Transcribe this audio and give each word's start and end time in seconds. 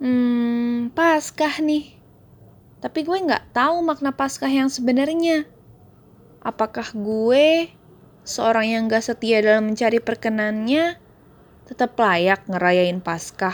Hmm, 0.00 0.88
Paskah 0.96 1.60
nih. 1.60 1.92
Tapi 2.80 3.04
gue 3.04 3.20
nggak 3.20 3.52
tahu 3.52 3.84
makna 3.84 4.16
Paskah 4.16 4.48
yang 4.48 4.72
sebenarnya. 4.72 5.44
Apakah 6.40 6.96
gue, 6.96 7.68
seorang 8.24 8.64
yang 8.64 8.88
gak 8.88 9.04
setia 9.04 9.44
dalam 9.44 9.68
mencari 9.68 10.00
perkenannya, 10.00 10.96
tetap 11.68 12.00
layak 12.00 12.48
ngerayain 12.48 13.04
Paskah? 13.04 13.52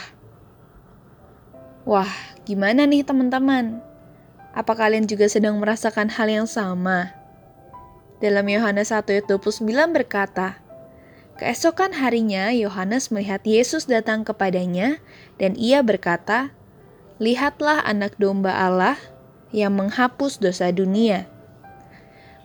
Wah, 1.82 2.14
gimana 2.46 2.86
nih 2.86 3.02
teman-teman? 3.02 3.82
Apa 4.54 4.78
kalian 4.78 5.10
juga 5.10 5.26
sedang 5.26 5.58
merasakan 5.58 6.14
hal 6.14 6.30
yang 6.30 6.46
sama? 6.46 7.10
Dalam 8.22 8.46
Yohanes 8.46 8.94
1 8.94 9.02
ayat 9.10 9.26
29 9.26 9.66
berkata, 9.90 10.62
Keesokan 11.36 11.92
harinya 11.92 12.48
Yohanes 12.48 13.12
melihat 13.12 13.44
Yesus 13.44 13.84
datang 13.84 14.24
kepadanya 14.24 15.04
dan 15.36 15.52
ia 15.60 15.84
berkata, 15.84 16.56
Lihatlah 17.20 17.84
anak 17.84 18.16
domba 18.16 18.56
Allah 18.56 18.96
yang 19.52 19.76
menghapus 19.76 20.40
dosa 20.40 20.72
dunia. 20.72 21.28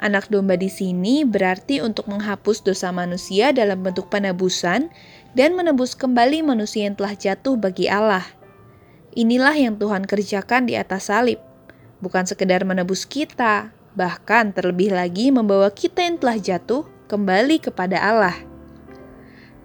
Anak 0.04 0.28
domba 0.28 0.60
di 0.60 0.68
sini 0.68 1.24
berarti 1.24 1.80
untuk 1.80 2.12
menghapus 2.12 2.68
dosa 2.68 2.92
manusia 2.92 3.56
dalam 3.56 3.80
bentuk 3.80 4.12
penebusan 4.12 4.92
dan 5.40 5.56
menebus 5.56 5.96
kembali 5.96 6.44
manusia 6.44 6.92
yang 6.92 7.00
telah 7.00 7.16
jatuh 7.16 7.56
bagi 7.56 7.88
Allah. 7.88 8.28
Inilah 9.16 9.56
yang 9.56 9.80
Tuhan 9.80 10.04
kerjakan 10.04 10.68
di 10.68 10.76
atas 10.76 11.08
salib. 11.08 11.40
Bukan 12.04 12.28
sekedar 12.28 12.68
menebus 12.68 13.08
kita, 13.08 13.72
bahkan 13.96 14.52
terlebih 14.52 14.92
lagi 14.92 15.32
membawa 15.32 15.72
kita 15.72 16.04
yang 16.04 16.20
telah 16.20 16.36
jatuh 16.36 16.84
kembali 17.08 17.62
kepada 17.64 18.02
Allah. 18.02 18.51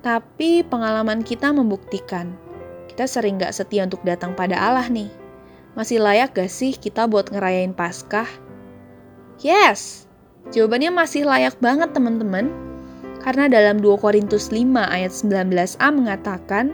Tapi 0.06 0.62
pengalaman 0.62 1.26
kita 1.26 1.50
membuktikan, 1.50 2.30
kita 2.86 3.10
sering 3.10 3.42
gak 3.42 3.50
setia 3.50 3.82
untuk 3.82 4.06
datang 4.06 4.38
pada 4.38 4.54
Allah 4.54 4.86
nih. 4.86 5.10
Masih 5.74 5.98
layak 5.98 6.30
gak 6.30 6.46
sih 6.46 6.78
kita 6.78 7.10
buat 7.10 7.34
ngerayain 7.34 7.74
Paskah? 7.74 8.30
Yes, 9.42 10.06
jawabannya 10.54 10.94
masih 10.94 11.26
layak 11.26 11.58
banget 11.58 11.90
teman-teman. 11.90 12.54
Karena 13.18 13.50
dalam 13.50 13.82
2 13.82 13.98
Korintus 13.98 14.54
5 14.54 14.78
ayat 14.78 15.10
19a 15.10 15.88
mengatakan, 15.90 16.70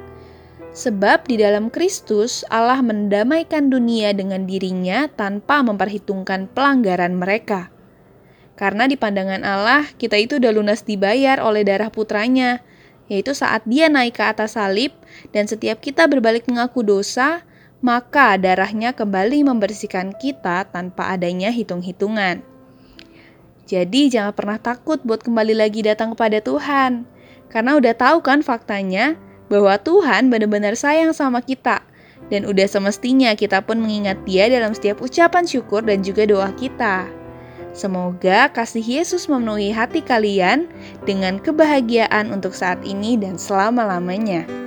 Sebab 0.76 1.24
di 1.24 1.40
dalam 1.40 1.72
Kristus 1.72 2.44
Allah 2.52 2.84
mendamaikan 2.84 3.72
dunia 3.72 4.12
dengan 4.12 4.44
dirinya 4.44 5.08
tanpa 5.08 5.64
memperhitungkan 5.64 6.52
pelanggaran 6.52 7.16
mereka. 7.16 7.72
Karena 8.60 8.84
di 8.84 9.00
pandangan 9.00 9.40
Allah, 9.40 9.88
kita 9.96 10.20
itu 10.20 10.36
udah 10.36 10.52
lunas 10.52 10.84
dibayar 10.84 11.40
oleh 11.40 11.64
darah 11.64 11.88
putranya, 11.88 12.60
yaitu 13.12 13.36
saat 13.36 13.60
dia 13.68 13.92
naik 13.92 14.16
ke 14.16 14.24
atas 14.24 14.56
salib 14.56 14.96
dan 15.36 15.44
setiap 15.44 15.84
kita 15.84 16.08
berbalik 16.08 16.48
mengaku 16.48 16.80
dosa, 16.80 17.44
maka 17.84 18.40
darahnya 18.40 18.96
kembali 18.96 19.44
membersihkan 19.44 20.16
kita 20.16 20.64
tanpa 20.72 21.12
adanya 21.12 21.52
hitung-hitungan. 21.52 22.40
Jadi 23.68 24.08
jangan 24.08 24.32
pernah 24.32 24.56
takut 24.56 24.96
buat 25.04 25.20
kembali 25.20 25.52
lagi 25.52 25.84
datang 25.84 26.16
kepada 26.16 26.40
Tuhan. 26.40 27.04
Karena 27.52 27.76
udah 27.76 27.92
tahu 27.92 28.24
kan 28.24 28.40
faktanya 28.40 29.20
bahwa 29.52 29.76
Tuhan 29.76 30.32
benar-benar 30.32 30.72
sayang 30.72 31.12
sama 31.12 31.44
kita. 31.44 31.84
Dan 32.32 32.48
udah 32.48 32.64
semestinya 32.64 33.36
kita 33.36 33.60
pun 33.60 33.76
mengingat 33.76 34.24
dia 34.24 34.48
dalam 34.48 34.72
setiap 34.72 35.04
ucapan 35.04 35.44
syukur 35.44 35.84
dan 35.84 36.00
juga 36.00 36.24
doa 36.24 36.48
kita. 36.56 37.21
Semoga 37.72 38.52
kasih 38.52 38.84
Yesus 38.84 39.32
memenuhi 39.32 39.72
hati 39.72 40.04
kalian 40.04 40.68
dengan 41.08 41.40
kebahagiaan 41.40 42.28
untuk 42.28 42.52
saat 42.52 42.84
ini 42.84 43.16
dan 43.16 43.40
selama-lamanya. 43.40 44.61